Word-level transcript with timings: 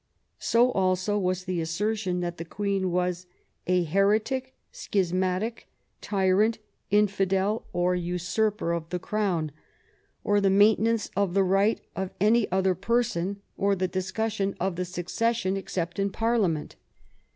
So 0.39 0.71
also 0.71 1.19
was 1.19 1.43
the 1.43 1.61
assertion 1.61 2.21
that 2.21 2.37
the 2.37 2.43
Queen 2.43 2.89
was 2.89 3.27
"a 3.67 3.83
heretic, 3.83 4.55
schismatic, 4.71 5.67
tyrant, 6.01 6.57
infidel, 6.89 7.67
or 7.71 7.93
usurper 7.93 8.71
of 8.73 8.89
tlie 8.89 8.99
Crown," 8.99 9.51
or 10.23 10.41
the 10.41 10.49
maintenance 10.49 11.11
of 11.15 11.35
the 11.35 11.43
right 11.43 11.81
of 11.95 12.09
any 12.19 12.51
other 12.51 12.73
person, 12.73 13.43
or 13.59 13.75
the 13.75 13.87
discussion 13.87 14.55
of 14.59 14.75
the 14.75 14.85
succession, 14.85 15.55
except 15.55 15.99
in 15.99 16.09
Parliament. 16.09 16.77